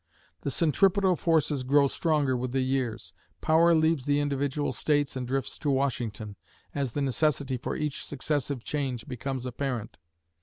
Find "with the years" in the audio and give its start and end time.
2.35-3.13